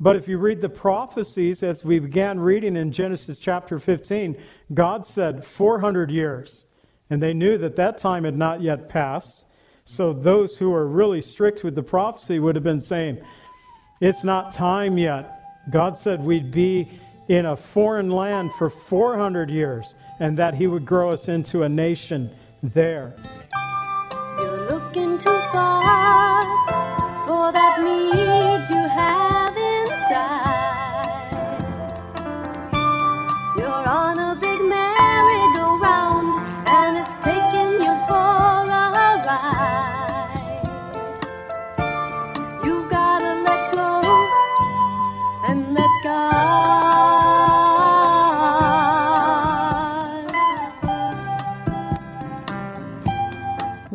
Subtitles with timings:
[0.00, 4.34] But if you read the prophecies, as we began reading in Genesis chapter 15,
[4.72, 6.64] God said 400 years.
[7.10, 9.44] And they knew that that time had not yet passed.
[9.84, 13.18] So those who are really strict with the prophecy would have been saying,
[14.00, 15.42] It's not time yet.
[15.70, 16.88] God said we'd be
[17.28, 21.68] in a foreign land for 400 years and that He would grow us into a
[21.68, 22.30] nation
[22.62, 23.14] there.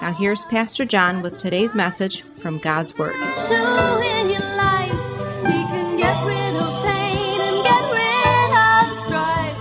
[0.00, 3.12] Now, here's Pastor John with today's message from God's Word.
[3.12, 4.90] do in your life.
[5.44, 9.58] He can get rid of pain and get rid of strife.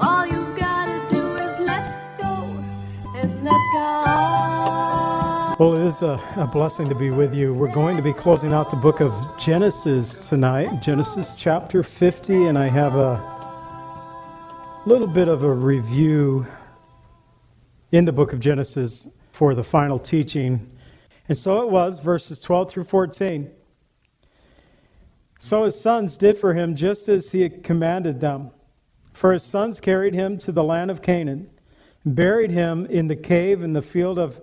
[0.00, 2.42] All you've gotta do is let go
[3.14, 5.60] and let God.
[5.60, 7.54] Well, it is a, a blessing to be with you.
[7.54, 12.58] We're going to be closing out the book of Genesis tonight, Genesis chapter 50, and
[12.58, 13.22] I have a
[14.86, 16.48] little bit of a review
[17.90, 20.70] in the book of Genesis for the final teaching.
[21.28, 23.50] And so it was, verses 12 through 14.
[25.38, 28.50] So his sons did for him just as he had commanded them.
[29.12, 31.50] For his sons carried him to the land of Canaan,
[32.04, 34.40] buried him in the cave in the field of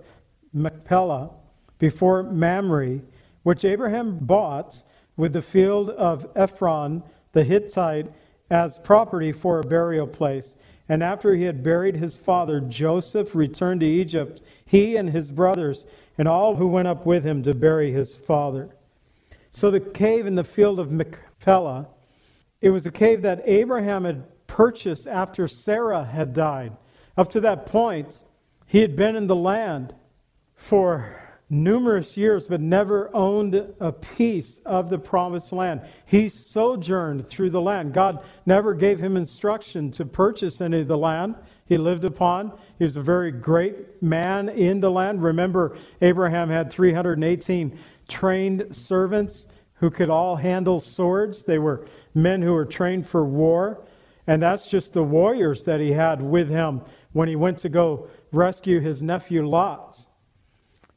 [0.52, 1.30] Machpelah
[1.78, 3.00] before Mamre,
[3.42, 4.82] which Abraham bought
[5.16, 8.06] with the field of Ephron the Hittite
[8.50, 10.56] as property for a burial place.
[10.88, 15.86] And after he had buried his father, Joseph returned to Egypt, he and his brothers,
[16.16, 18.70] and all who went up with him to bury his father.
[19.50, 21.88] So the cave in the field of Machpelah,
[22.60, 26.76] it was a cave that Abraham had purchased after Sarah had died.
[27.16, 28.22] Up to that point,
[28.66, 29.94] he had been in the land
[30.54, 35.80] for numerous years, but never owned a piece of the promised land.
[36.04, 37.92] He sojourned through the land.
[37.92, 41.36] God never gave him instruction to purchase any of the land
[41.66, 42.52] he lived upon.
[42.78, 45.22] He was a very great man in the land.
[45.22, 47.78] Remember, Abraham had 318
[48.08, 51.44] trained servants who could all handle swords.
[51.44, 53.84] They were men who were trained for war.
[54.26, 56.82] And that's just the warriors that he had with him
[57.12, 60.06] when he went to go rescue his nephew Lot.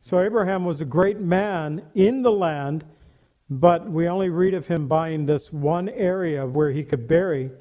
[0.01, 2.85] So Abraham was a great man in the land,
[3.49, 7.51] but we only read of him buying this one area where he could bury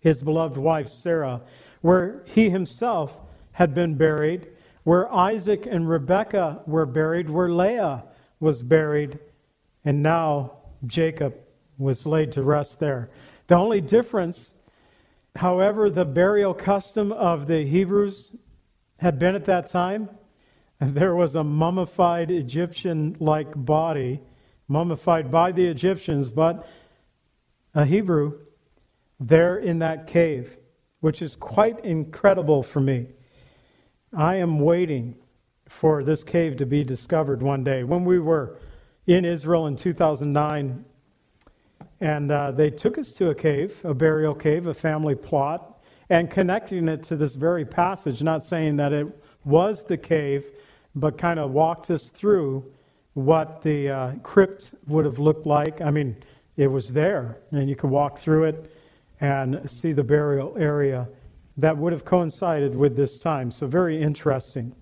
[0.00, 1.42] his beloved wife Sarah,
[1.82, 3.18] where he himself
[3.52, 4.48] had been buried,
[4.84, 8.04] where Isaac and Rebekah were buried, where Leah
[8.40, 9.18] was buried,
[9.84, 11.34] and now Jacob
[11.76, 13.10] was laid to rest there.
[13.48, 14.54] The only difference,
[15.34, 18.36] however, the burial custom of the Hebrews
[18.98, 20.08] had been at that time,
[20.80, 24.20] there was a mummified Egyptian like body,
[24.68, 26.68] mummified by the Egyptians, but
[27.74, 28.38] a Hebrew
[29.18, 30.56] there in that cave,
[31.00, 33.06] which is quite incredible for me.
[34.14, 35.16] I am waiting
[35.68, 37.82] for this cave to be discovered one day.
[37.84, 38.58] When we were
[39.06, 40.84] in Israel in 2009,
[42.00, 46.30] and uh, they took us to a cave, a burial cave, a family plot, and
[46.30, 49.06] connecting it to this very passage, not saying that it
[49.44, 50.44] was the cave,
[50.96, 52.64] but kind of walked us through
[53.14, 55.80] what the uh, crypt would have looked like.
[55.80, 56.16] I mean,
[56.56, 58.74] it was there, and you could walk through it
[59.20, 61.06] and see the burial area
[61.58, 63.50] that would have coincided with this time.
[63.50, 64.74] So, very interesting.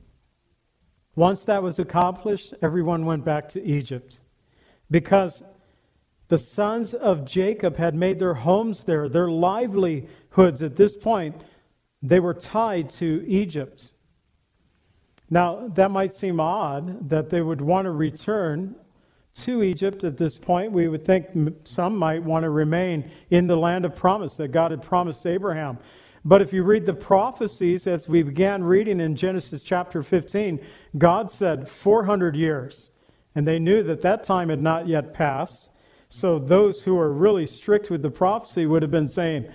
[1.17, 4.21] Once that was accomplished, everyone went back to Egypt
[4.91, 5.45] because
[6.29, 11.43] the sons of Jacob had made their homes there, their livelihoods at this point,
[12.03, 13.93] they were tied to Egypt.
[15.31, 18.75] Now, that might seem odd that they would want to return
[19.35, 20.73] to Egypt at this point.
[20.73, 21.29] We would think
[21.65, 25.79] some might want to remain in the land of promise that God had promised Abraham.
[26.25, 30.59] But if you read the prophecies, as we began reading in Genesis chapter 15,
[30.97, 32.91] God said 400 years.
[33.35, 35.71] And they knew that that time had not yet passed.
[36.09, 39.47] So those who are really strict with the prophecy would have been saying,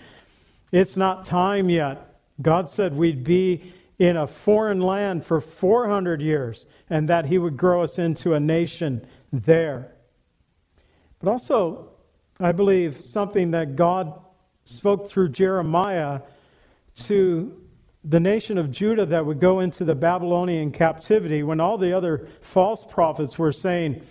[0.72, 2.14] It's not time yet.
[2.42, 7.58] God said we'd be in a foreign land for 400 years and that He would
[7.58, 9.92] grow us into a nation there.
[11.20, 11.90] But also,
[12.40, 14.18] I believe something that God
[14.64, 16.22] spoke through Jeremiah
[16.96, 17.62] to
[18.06, 22.30] the nation of Judah that would go into the Babylonian captivity when all the other
[22.42, 24.02] false prophets were saying,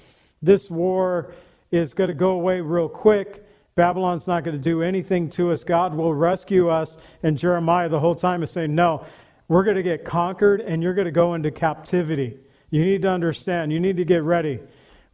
[0.43, 1.33] This war
[1.71, 3.45] is going to go away real quick.
[3.75, 5.65] Babylon's not going to do anything to us.
[5.65, 6.99] God will rescue us.
[7.23, 9.07] And Jeremiah, the whole time, is saying, No,
[9.49, 12.39] we're going to get conquered and you're going to go into captivity.
[12.71, 14.61] You need to understand, you need to get ready.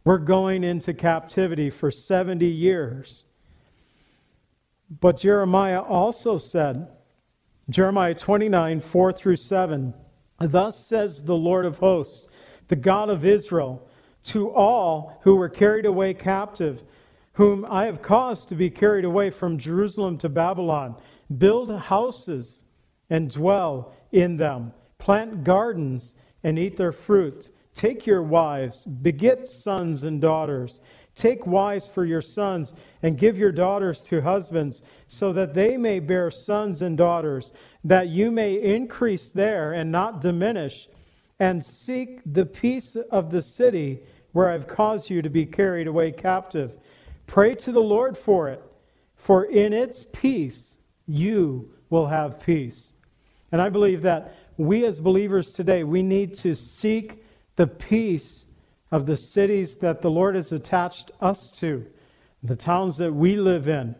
[0.03, 3.23] We're going into captivity for 70 years.
[4.99, 6.89] But Jeremiah also said,
[7.69, 9.93] Jeremiah 29, 4 through 7,
[10.39, 12.27] Thus says the Lord of hosts,
[12.67, 13.87] the God of Israel,
[14.25, 16.83] to all who were carried away captive,
[17.33, 20.95] whom I have caused to be carried away from Jerusalem to Babylon,
[21.35, 22.63] build houses
[23.09, 27.49] and dwell in them, plant gardens and eat their fruit.
[27.73, 30.81] Take your wives, beget sons and daughters.
[31.15, 35.99] Take wives for your sons, and give your daughters to husbands, so that they may
[35.99, 37.53] bear sons and daughters,
[37.85, 40.89] that you may increase there and not diminish,
[41.39, 44.01] and seek the peace of the city
[44.33, 46.77] where I've caused you to be carried away captive.
[47.27, 48.61] Pray to the Lord for it,
[49.15, 52.91] for in its peace you will have peace.
[53.55, 57.23] And I believe that we as believers today, we need to seek
[57.55, 58.43] the peace
[58.91, 61.85] of the cities that the Lord has attached us to,
[62.43, 63.95] the towns that we live in,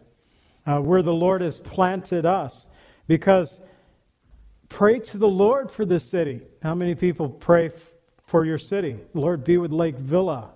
[0.66, 2.68] uh, where the Lord has planted us.
[3.08, 3.62] Because
[4.68, 6.42] pray to the Lord for the city.
[6.62, 7.94] How many people pray f-
[8.26, 9.00] for your city?
[9.14, 10.50] Lord, be with Lake Villa.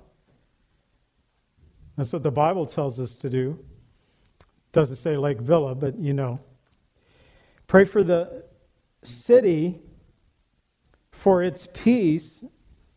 [1.96, 3.60] That's what the Bible tells us to do.
[4.74, 6.42] Doesn't say Lake Villa, but you know.
[7.66, 8.49] Pray for the
[9.04, 9.82] city
[11.12, 12.44] for its peace,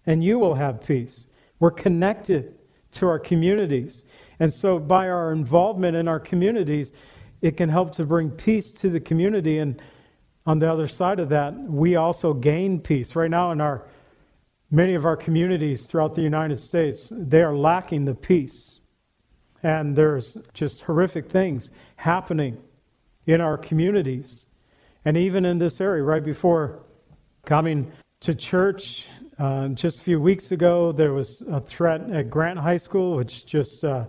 [0.07, 1.27] and you will have peace.
[1.59, 2.55] We're connected
[2.93, 4.05] to our communities.
[4.39, 6.93] And so, by our involvement in our communities,
[7.41, 9.59] it can help to bring peace to the community.
[9.59, 9.81] And
[10.47, 13.17] on the other side of that, we also gain peace.
[13.17, 13.89] Right now, in our
[14.71, 18.81] many of our communities throughout the United States, they are lacking the peace.
[19.63, 22.59] And there's just horrific things happening
[23.27, 24.47] in our communities.
[25.05, 26.81] And even in this area, right before
[27.45, 27.91] coming
[28.21, 29.07] to church,
[29.39, 33.39] uh, just a few weeks ago, there was a threat at Grant High School, which
[33.39, 34.05] is just uh,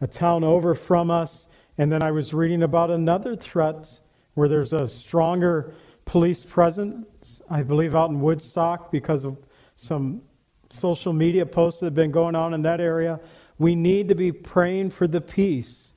[0.00, 1.48] a town over from us.
[1.78, 3.98] And then I was reading about another threat
[4.34, 5.74] where there's a stronger
[6.04, 9.38] police presence, I believe, out in Woodstock because of
[9.74, 10.22] some
[10.70, 13.18] social media posts that have been going on in that area.
[13.58, 15.92] We need to be praying for the peace,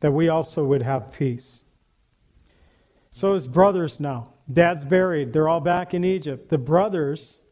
[0.00, 1.62] that we also would have peace.
[3.16, 6.50] So, his brothers now, dad's buried, they're all back in Egypt.
[6.50, 7.42] The brothers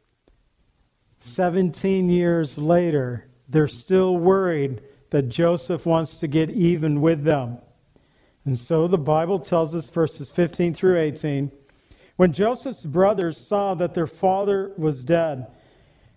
[1.20, 7.56] 17 years later, they're still worried that Joseph wants to get even with them.
[8.44, 11.50] And so the Bible tells us, verses 15 through 18,
[12.16, 15.46] when Joseph's brothers saw that their father was dead,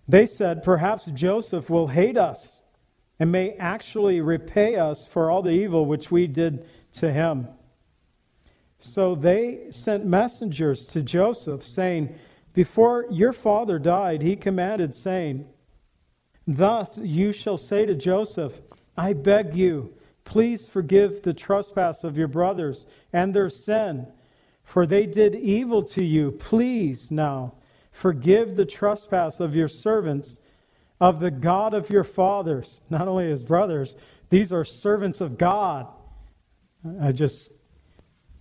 [0.09, 2.63] they said, Perhaps Joseph will hate us
[3.17, 7.47] and may actually repay us for all the evil which we did to him.
[8.79, 12.15] So they sent messengers to Joseph, saying,
[12.53, 15.47] before your father died, he commanded, saying,
[16.47, 18.61] Thus you shall say to Joseph,
[18.97, 19.93] I beg you,
[20.23, 24.07] please forgive the trespass of your brothers and their sin,
[24.63, 26.31] for they did evil to you.
[26.31, 27.53] Please now
[27.91, 30.39] forgive the trespass of your servants,
[30.99, 33.95] of the God of your fathers, not only his brothers,
[34.29, 35.87] these are servants of God.
[37.01, 37.51] I just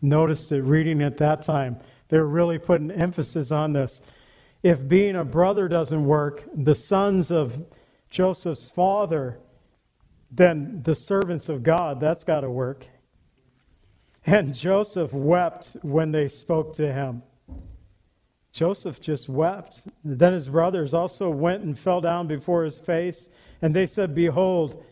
[0.02, 1.78] noticed it reading at that time.
[2.08, 4.00] They were really putting emphasis on this.
[4.62, 7.64] If being a brother doesn't work, the sons of
[8.10, 9.38] Joseph's father,
[10.30, 12.86] then the servants of God, that's got to work.
[14.24, 17.22] And Joseph wept when they spoke to him.
[18.52, 19.82] Joseph just wept.
[20.02, 23.28] Then his brothers also went and fell down before his face,
[23.60, 24.82] and they said, Behold,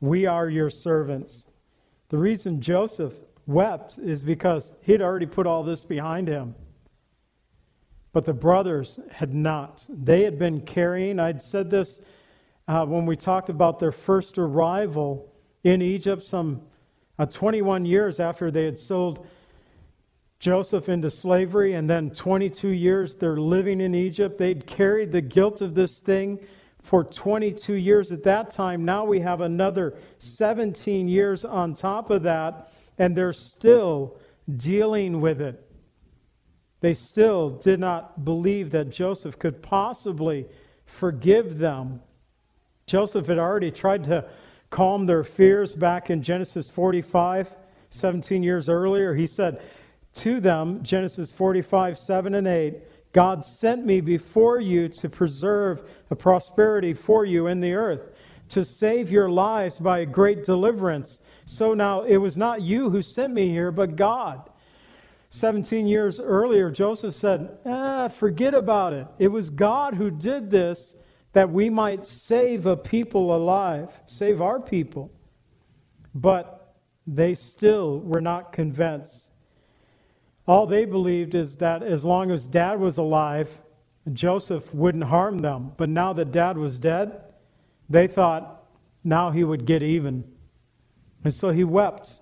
[0.00, 1.46] we are your servants.
[2.08, 6.54] The reason Joseph wept is because he'd already put all this behind him.
[8.12, 9.86] But the brothers had not.
[9.88, 12.00] They had been carrying, I'd said this
[12.68, 15.32] uh, when we talked about their first arrival
[15.64, 16.62] in Egypt, some
[17.18, 19.26] uh, 21 years after they had sold
[20.38, 24.38] Joseph into slavery, and then 22 years they're living in Egypt.
[24.38, 26.40] They'd carried the guilt of this thing
[26.82, 28.84] for 22 years at that time.
[28.84, 34.18] Now we have another 17 years on top of that, and they're still
[34.56, 35.62] dealing with it.
[36.80, 40.46] They still did not believe that Joseph could possibly
[40.84, 42.02] forgive them.
[42.86, 44.28] Joseph had already tried to
[44.70, 47.54] calm their fears back in Genesis 45,
[47.90, 49.14] 17 years earlier.
[49.14, 49.62] He said
[50.14, 52.78] to them, Genesis 45, 7 and 8,
[53.12, 58.10] God sent me before you to preserve a prosperity for you in the earth,
[58.48, 61.20] to save your lives by a great deliverance.
[61.52, 64.48] So now it was not you who sent me here, but God.
[65.28, 69.06] 17 years earlier, Joseph said, ah, forget about it.
[69.18, 70.96] It was God who did this
[71.34, 75.10] that we might save a people alive, save our people.
[76.14, 76.74] But
[77.06, 79.30] they still were not convinced.
[80.46, 83.50] All they believed is that as long as dad was alive,
[84.10, 85.72] Joseph wouldn't harm them.
[85.76, 87.20] But now that dad was dead,
[87.90, 88.64] they thought
[89.04, 90.31] now he would get even.
[91.24, 92.20] And so he wept.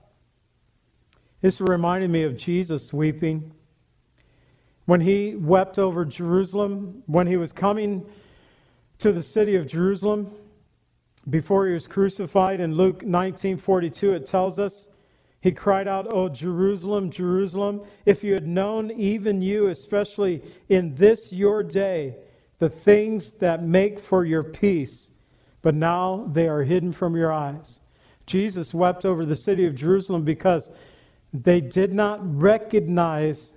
[1.41, 3.53] This reminded me of Jesus weeping.
[4.85, 8.05] When he wept over Jerusalem, when he was coming
[8.99, 10.31] to the city of Jerusalem
[11.29, 14.89] before he was crucified in Luke 19:42 it tells us
[15.41, 21.33] he cried out, "Oh Jerusalem, Jerusalem, if you had known even you especially in this
[21.33, 22.17] your day
[22.59, 25.11] the things that make for your peace,
[25.63, 27.81] but now they are hidden from your eyes."
[28.31, 30.71] Jesus wept over the city of Jerusalem because
[31.33, 33.55] they did not recognize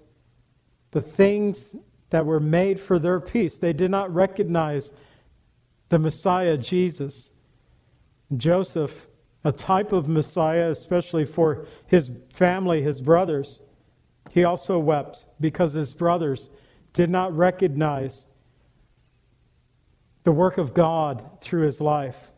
[0.89, 1.75] the things
[2.09, 3.59] that were made for their peace.
[3.59, 4.91] They did not recognize
[5.89, 7.29] the Messiah, Jesus.
[8.35, 9.05] Joseph,
[9.43, 13.61] a type of Messiah, especially for his family, his brothers,
[14.31, 16.49] he also wept because his brothers
[16.93, 18.25] did not recognize
[20.23, 22.31] the work of God through his life.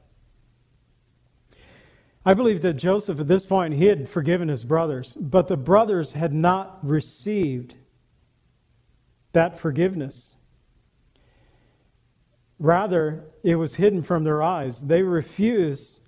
[2.26, 6.14] I believe that Joseph, at this point, he had forgiven his brothers, but the brothers
[6.14, 7.76] had not received
[9.34, 10.36] that forgiveness.
[12.58, 14.82] Rather, it was hidden from their eyes.
[14.82, 16.00] They refused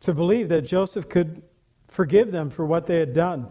[0.00, 1.42] to believe that Joseph could
[1.88, 3.48] forgive them for what they had done.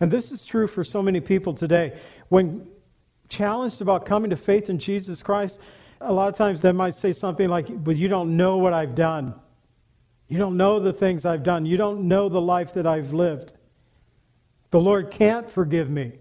[0.00, 1.98] And this is true for so many people today.
[2.28, 2.66] When
[3.28, 5.60] challenged about coming to faith in Jesus Christ,
[6.00, 8.94] a lot of times they might say something like, But you don't know what I've
[8.94, 9.34] done.
[10.28, 11.66] You don't know the things I've done.
[11.66, 13.54] You don't know the life that I've lived.
[14.70, 16.12] The Lord can't forgive me.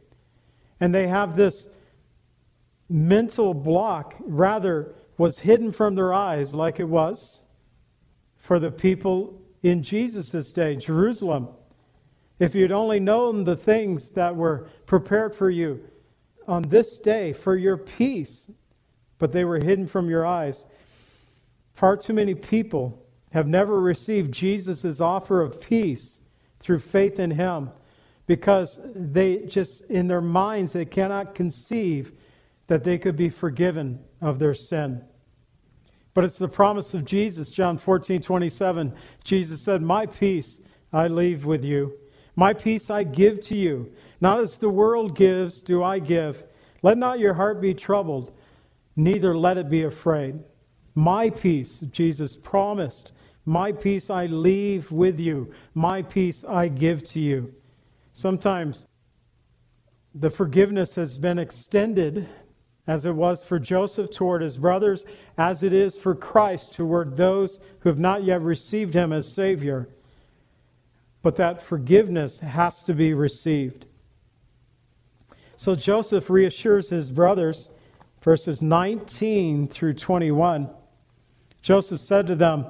[0.80, 1.68] And they have this
[2.90, 7.44] mental block, rather, was hidden from their eyes, like it was
[8.38, 11.50] for the people in Jesus' day, Jerusalem.
[12.40, 15.82] If you'd only known the things that were prepared for you
[16.48, 18.50] on this day for your peace,
[19.18, 20.66] but they were hidden from your eyes.
[21.74, 26.22] Far too many people have never received Jesus' offer of peace
[26.60, 27.70] through faith in Him
[28.26, 32.12] because they just, in their minds, they cannot conceive
[32.68, 35.02] that they could be forgiven of their sin.
[36.14, 38.94] But it's the promise of Jesus, John 14, 27.
[39.24, 40.60] Jesus said, My peace
[40.92, 41.94] I leave with you.
[42.36, 43.94] My peace I give to you.
[44.20, 46.44] Not as the world gives, do I give.
[46.82, 48.32] Let not your heart be troubled,
[48.96, 50.40] neither let it be afraid.
[50.96, 53.12] My peace, Jesus promised,
[53.48, 55.54] my peace I leave with you.
[55.74, 57.56] My peace I give to you.
[58.12, 58.88] Sometimes
[60.14, 62.28] the forgiveness has been extended
[62.88, 65.06] as it was for Joseph toward his brothers,
[65.38, 69.88] as it is for Christ toward those who have not yet received him as Savior.
[71.22, 73.86] But that forgiveness has to be received.
[75.56, 77.70] So Joseph reassures his brothers,
[78.22, 80.70] verses 19 through 21.
[81.62, 82.66] Joseph said to them,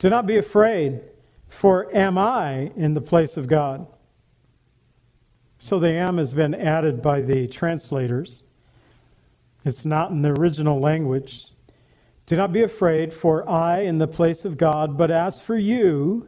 [0.00, 1.02] do not be afraid,
[1.48, 3.86] for am I in the place of God?
[5.58, 8.44] So the am has been added by the translators.
[9.62, 11.48] It's not in the original language.
[12.24, 14.96] Do not be afraid, for I in the place of God.
[14.96, 16.26] But as for you,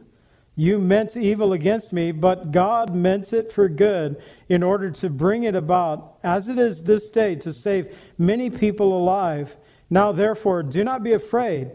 [0.55, 5.45] you meant evil against me, but God meant it for good in order to bring
[5.45, 9.55] it about, as it is this day, to save many people alive.
[9.89, 11.71] Now, therefore, do not be afraid.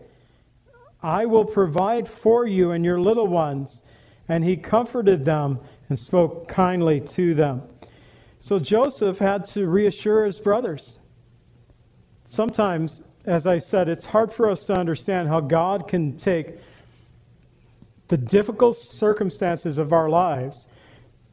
[1.03, 3.83] I will provide for you and your little ones.
[4.29, 7.63] And he comforted them and spoke kindly to them.
[8.39, 10.99] So Joseph had to reassure his brothers.
[12.27, 16.59] Sometimes, as I said, it's hard for us to understand how God can take
[18.09, 20.67] the difficult circumstances of our lives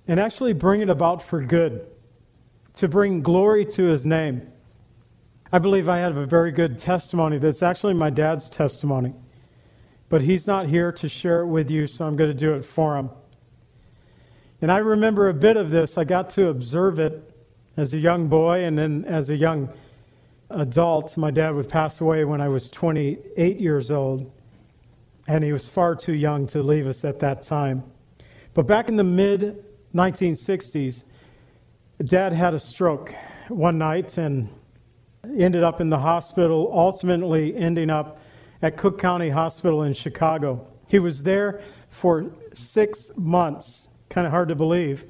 [0.07, 1.85] and actually bring it about for good,
[2.75, 4.51] to bring glory to his name.
[5.51, 9.13] I believe I have a very good testimony that's actually my dad's testimony.
[10.09, 12.63] But he's not here to share it with you, so I'm going to do it
[12.63, 13.09] for him.
[14.61, 15.97] And I remember a bit of this.
[15.97, 17.31] I got to observe it
[17.77, 19.69] as a young boy and then as a young
[20.49, 21.17] adult.
[21.17, 24.31] My dad would pass away when I was 28 years old,
[25.27, 27.83] and he was far too young to leave us at that time.
[28.53, 31.03] But back in the mid 1960s,
[32.03, 33.13] dad had a stroke
[33.49, 34.49] one night and
[35.37, 38.19] ended up in the hospital, ultimately ending up
[38.65, 40.65] at Cook County Hospital in Chicago.
[40.87, 43.89] He was there for six months.
[44.09, 45.05] Kind of hard to believe.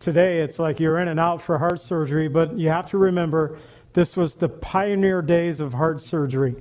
[0.00, 3.60] Today, it's like you're in and out for heart surgery, but you have to remember
[3.92, 6.56] this was the pioneer days of heart surgery.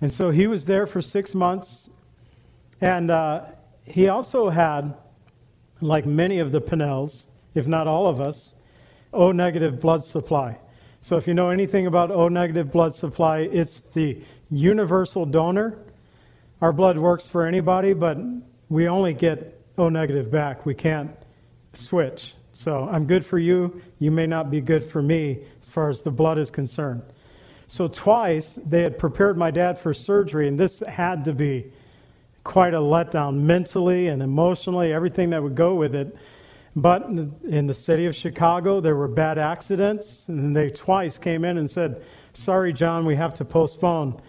[0.00, 1.90] And so he was there for six months.
[2.80, 3.46] And uh,
[3.84, 4.94] he also had,
[5.80, 8.54] like many of the Pennells, if not all of us,
[9.12, 10.58] O negative blood supply.
[11.00, 14.22] So if you know anything about O negative blood supply, it's the
[14.52, 15.78] universal donor.
[16.60, 18.18] Our blood works for anybody, but
[18.68, 20.66] we only get O negative back.
[20.66, 21.10] We can't
[21.72, 22.34] switch.
[22.52, 23.80] So I'm good for you.
[23.98, 27.02] You may not be good for me as far as the blood is concerned.
[27.66, 31.72] So twice they had prepared my dad for surgery, and this had to be
[32.44, 36.14] quite a letdown mentally and emotionally, everything that would go with it.
[36.76, 41.56] But in the city of Chicago, there were bad accidents, and they twice came in
[41.58, 42.02] and said,
[42.34, 44.20] Sorry, John, we have to postpone.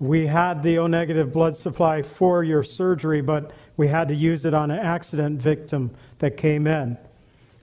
[0.00, 4.44] We had the O negative blood supply for your surgery, but we had to use
[4.44, 5.90] it on an accident victim
[6.20, 6.96] that came in.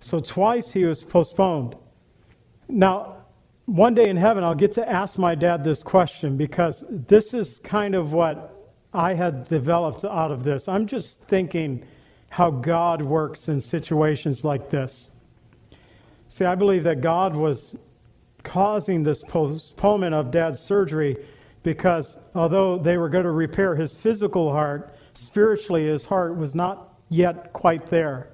[0.01, 1.75] So twice he was postponed.
[2.67, 3.17] Now,
[3.65, 7.59] one day in heaven, I'll get to ask my dad this question because this is
[7.59, 8.51] kind of what
[8.93, 10.67] I had developed out of this.
[10.67, 11.85] I'm just thinking
[12.29, 15.09] how God works in situations like this.
[16.27, 17.75] See, I believe that God was
[18.43, 21.17] causing this postponement of dad's surgery
[21.65, 26.93] because although they were going to repair his physical heart, spiritually his heart was not
[27.09, 28.29] yet quite there.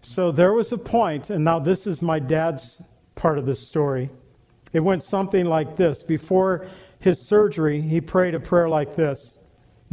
[0.00, 2.82] So there was a point, and now this is my dad's
[3.14, 4.08] part of the story.
[4.72, 6.02] It went something like this.
[6.02, 6.66] Before
[6.98, 9.36] his surgery, he prayed a prayer like this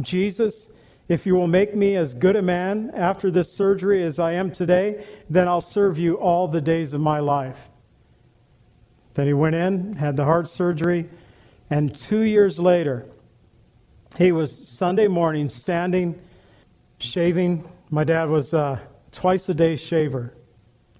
[0.00, 0.70] Jesus,
[1.08, 4.50] if you will make me as good a man after this surgery as I am
[4.50, 7.58] today, then I'll serve you all the days of my life.
[9.12, 11.10] Then he went in, had the heart surgery,
[11.70, 13.06] and two years later,
[14.16, 16.20] he was Sunday morning standing,
[16.98, 17.68] shaving.
[17.90, 18.80] My dad was a
[19.12, 20.34] twice a day shaver.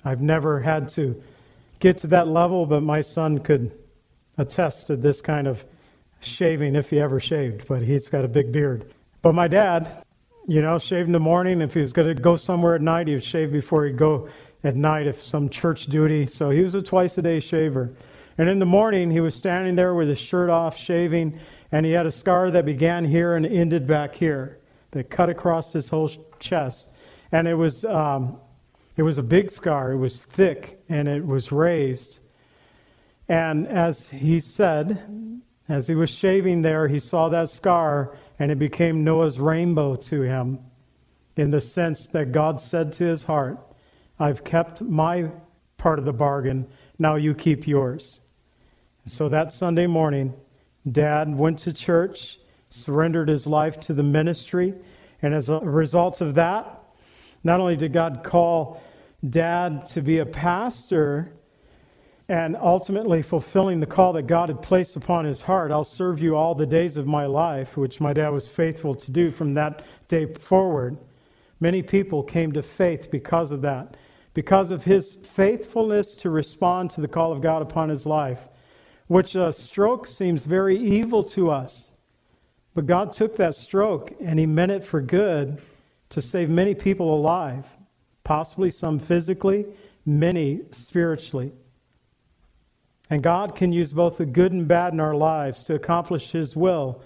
[0.04, 1.22] I've never had to
[1.78, 3.72] get to that level, but my son could
[4.38, 5.64] attest to this kind of
[6.20, 8.92] shaving if he ever shaved, but he's got a big beard.
[9.22, 10.02] But my dad,
[10.46, 11.60] you know, shaved in the morning.
[11.60, 14.28] If he was going to go somewhere at night, he would shave before he'd go
[14.64, 16.26] at night if some church duty.
[16.26, 17.92] So he was a twice a day shaver.
[18.38, 21.38] And in the morning, he was standing there with his shirt off, shaving,
[21.72, 24.58] and he had a scar that began here and ended back here,
[24.90, 26.92] that cut across his whole chest.
[27.32, 28.38] And it was, um,
[28.96, 29.92] it was a big scar.
[29.92, 32.20] It was thick and it was raised.
[33.28, 38.58] And as he said, as he was shaving there, he saw that scar and it
[38.58, 40.60] became Noah's rainbow to him
[41.36, 43.58] in the sense that God said to his heart,
[44.18, 45.30] I've kept my
[45.76, 46.66] part of the bargain,
[46.98, 48.20] now you keep yours.
[49.08, 50.34] So that Sunday morning,
[50.90, 52.40] Dad went to church,
[52.70, 54.74] surrendered his life to the ministry,
[55.22, 56.82] and as a result of that,
[57.44, 58.82] not only did God call
[59.28, 61.32] Dad to be a pastor,
[62.28, 65.70] and ultimately fulfilling the call that God had placed upon his heart.
[65.70, 69.12] I'll serve you all the days of my life, which my dad was faithful to
[69.12, 70.98] do from that day forward.
[71.60, 73.96] Many people came to faith because of that,
[74.34, 78.48] because of his faithfulness to respond to the call of God upon his life,
[79.06, 81.90] which a stroke seems very evil to us.
[82.74, 85.62] But God took that stroke and he meant it for good
[86.10, 87.64] to save many people alive,
[88.24, 89.66] possibly some physically,
[90.04, 91.52] many spiritually.
[93.10, 96.56] And God can use both the good and bad in our lives to accomplish His
[96.56, 97.02] will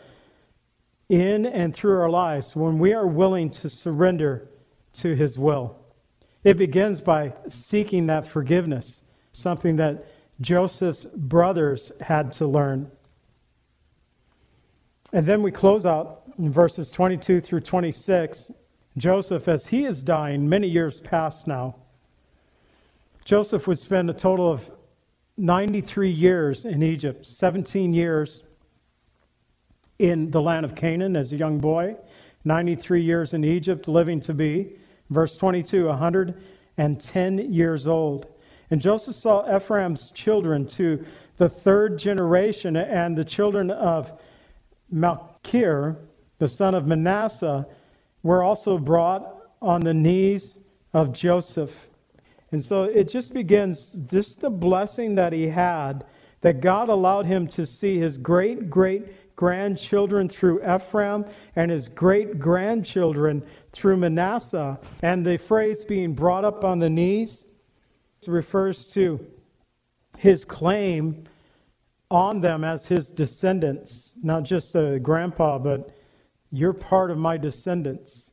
[1.08, 4.48] in and through our lives when we are willing to surrender
[4.94, 5.76] to His will.
[6.42, 10.06] It begins by seeking that forgiveness, something that
[10.40, 12.90] Joseph's brothers had to learn.
[15.12, 18.52] And then we close out in verses 22 through 26.
[18.96, 21.76] Joseph, as he is dying, many years past now,
[23.24, 24.70] Joseph would spend a total of
[25.36, 28.44] 93 years in Egypt, 17 years
[29.98, 31.96] in the land of Canaan as a young boy,
[32.44, 34.76] 93 years in Egypt, living to be,
[35.10, 38.26] verse 22, 110 years old.
[38.70, 41.04] And Joseph saw Ephraim's children to
[41.38, 44.12] the third generation, and the children of
[44.90, 45.96] Machir,
[46.38, 47.66] the son of Manasseh,
[48.22, 50.58] were also brought on the knees
[50.92, 51.88] of Joseph.
[52.52, 56.04] And so it just begins, just the blessing that he had,
[56.40, 61.24] that God allowed him to see his great, great grandchildren through Ephraim
[61.56, 64.78] and his great grandchildren through Manasseh.
[65.02, 67.46] And the phrase being brought up on the knees
[68.28, 69.24] refers to
[70.18, 71.24] his claim
[72.10, 75.96] on them as his descendants, not just a grandpa, but
[76.50, 78.32] you're part of my descendants.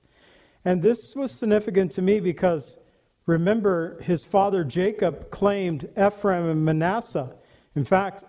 [0.65, 2.79] And this was significant to me because
[3.25, 7.35] remember, his father Jacob claimed Ephraim and Manasseh.
[7.75, 8.25] In fact,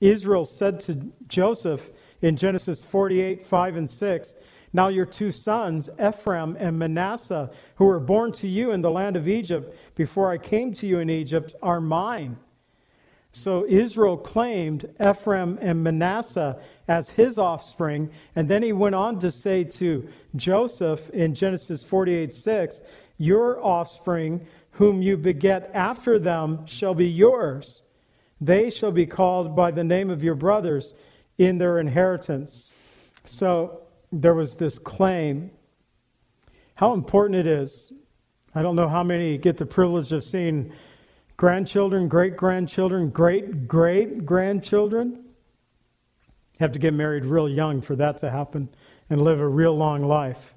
[0.00, 1.90] Israel said to Joseph
[2.22, 4.36] in Genesis 48 5 and 6,
[4.74, 9.16] Now your two sons, Ephraim and Manasseh, who were born to you in the land
[9.16, 12.36] of Egypt before I came to you in Egypt, are mine.
[13.30, 16.58] So Israel claimed Ephraim and Manasseh
[16.88, 18.10] as his offspring.
[18.34, 22.82] And then he went on to say to Joseph in Genesis 48 6,
[23.16, 27.82] Your offspring, whom you beget after them, shall be yours.
[28.40, 30.94] They shall be called by the name of your brothers
[31.38, 32.72] in their inheritance.
[33.24, 33.80] So
[34.20, 35.50] there was this claim.
[36.76, 37.92] How important it is.
[38.54, 40.72] I don't know how many get the privilege of seeing
[41.36, 45.24] grandchildren, great grandchildren, great great grandchildren.
[46.60, 48.68] Have to get married real young for that to happen
[49.10, 50.54] and live a real long life.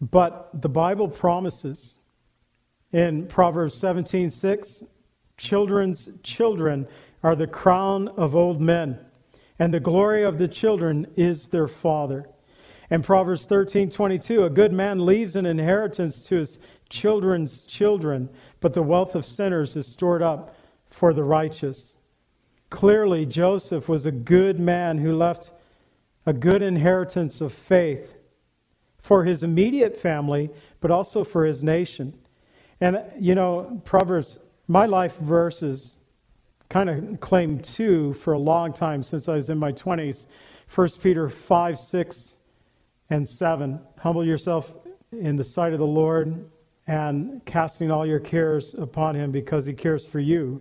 [0.00, 2.00] But the Bible promises
[2.92, 4.82] in Proverbs 17:6,
[5.36, 6.88] children's children
[7.22, 8.98] are the crown of old men,
[9.58, 12.28] and the glory of the children is their father.
[12.90, 18.82] And Proverbs 13:22, a good man leaves an inheritance to his children's children, but the
[18.82, 20.54] wealth of sinners is stored up
[20.90, 21.96] for the righteous.
[22.70, 25.52] Clearly, Joseph was a good man who left
[26.24, 28.16] a good inheritance of faith
[28.98, 32.14] for his immediate family, but also for his nation.
[32.80, 35.96] And, you know, Proverbs, my life verses
[36.68, 40.26] kind of claim two for a long time since I was in my 20s
[40.74, 42.36] 1 Peter 5, 6,
[43.08, 43.80] and 7.
[43.98, 44.76] Humble yourself
[45.12, 46.44] in the sight of the Lord
[46.86, 50.60] and casting all your cares upon him because he cares for you.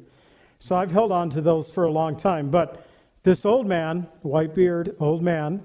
[0.59, 2.49] So I've held on to those for a long time.
[2.49, 2.87] But
[3.23, 5.61] this old man, white beard, old man,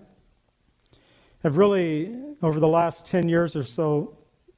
[1.44, 4.16] have really, over the last 10 years or so,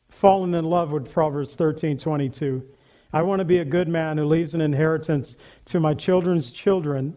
[0.08, 2.62] fallen in love with Proverbs 13 22.
[3.14, 7.14] I want to be a good man who leaves an inheritance to my children's children.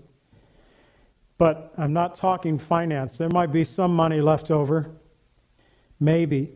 [1.39, 3.17] But I'm not talking finance.
[3.17, 4.91] There might be some money left over,
[5.99, 6.53] maybe,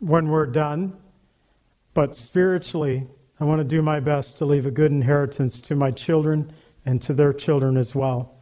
[0.00, 0.96] when we're done.
[1.94, 3.06] But spiritually,
[3.38, 6.52] I want to do my best to leave a good inheritance to my children
[6.84, 8.41] and to their children as well.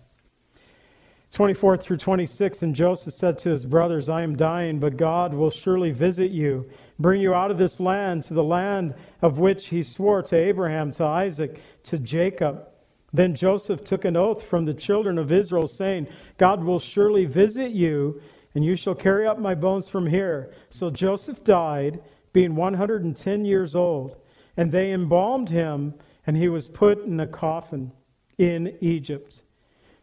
[1.32, 5.50] 24 through 26, and Joseph said to his brothers, I am dying, but God will
[5.50, 9.84] surely visit you, bring you out of this land to the land of which he
[9.84, 12.66] swore to Abraham, to Isaac, to Jacob.
[13.12, 17.70] Then Joseph took an oath from the children of Israel, saying, God will surely visit
[17.70, 18.20] you,
[18.56, 20.52] and you shall carry up my bones from here.
[20.68, 22.00] So Joseph died
[22.32, 24.16] being 110 years old,
[24.56, 25.94] and they embalmed him,
[26.26, 27.92] and he was put in a coffin
[28.36, 29.44] in Egypt.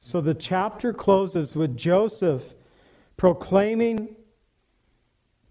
[0.01, 2.43] So the chapter closes with Joseph
[3.17, 4.15] proclaiming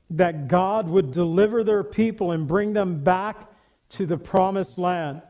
[0.09, 3.50] that God would deliver their people and bring them back
[3.90, 5.22] to the promised land.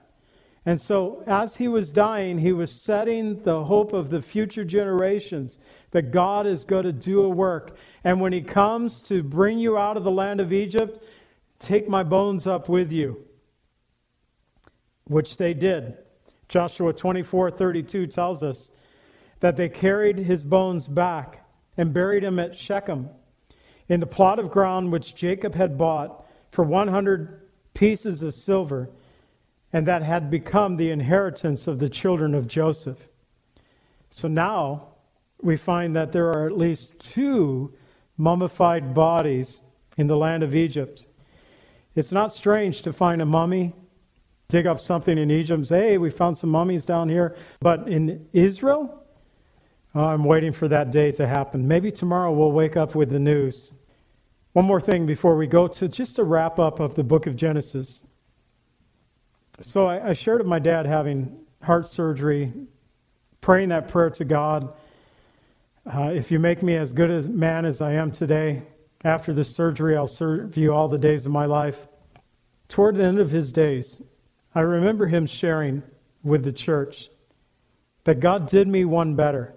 [0.67, 5.61] And so, as he was dying, he was setting the hope of the future generations
[5.93, 7.77] that God is going to do a work.
[8.03, 10.99] And when he comes to bring you out of the land of Egypt,
[11.59, 13.25] Take my bones up with you.
[15.05, 15.97] Which they did.
[16.49, 18.71] Joshua 24 32 tells us
[19.41, 21.45] that they carried his bones back
[21.77, 23.11] and buried him at Shechem
[23.89, 27.41] in the plot of ground which Jacob had bought for 100
[27.75, 28.89] pieces of silver,
[29.73, 33.09] and that had become the inheritance of the children of Joseph.
[34.11, 34.89] So now
[35.43, 37.75] we find that there are at least two
[38.17, 39.61] mummified bodies
[39.99, 41.07] in the land of Egypt.
[41.95, 43.75] It's not strange to find a mummy,
[44.49, 47.37] dig up something in Egypt, say, hey, we found some mummies down here.
[47.61, 49.03] But in Israel,
[50.05, 51.67] I'm waiting for that day to happen.
[51.67, 53.71] Maybe tomorrow we'll wake up with the news.
[54.53, 57.35] One more thing before we go to just a wrap up of the book of
[57.35, 58.03] Genesis.
[59.61, 62.53] So I, I shared of my dad having heart surgery,
[63.41, 64.73] praying that prayer to God.
[65.87, 68.63] Uh, if you make me as good a man as I am today,
[69.05, 71.87] after this surgery, I'll serve you all the days of my life.
[72.69, 74.03] Toward the end of his days,
[74.55, 75.83] I remember him sharing
[76.23, 77.09] with the church
[78.05, 79.56] that God did me one better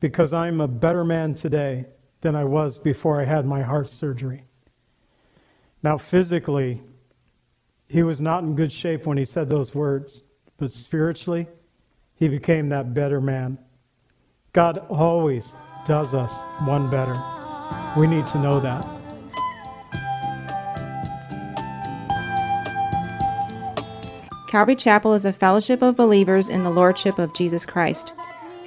[0.00, 1.86] because I'm a better man today
[2.22, 4.44] than I was before I had my heart surgery.
[5.82, 6.82] Now, physically,
[7.88, 10.24] he was not in good shape when he said those words,
[10.58, 11.48] but spiritually,
[12.14, 13.58] he became that better man.
[14.52, 15.54] God always
[15.86, 17.16] does us one better.
[17.98, 18.86] We need to know that.
[24.48, 28.12] Calvary Chapel is a fellowship of believers in the Lordship of Jesus Christ.